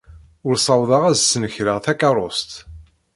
Ur 0.47 0.55
ssawḍeɣ 0.57 1.03
ad 1.05 1.15
snekreɣ 1.17 1.77
takeṛṛust. 1.85 2.51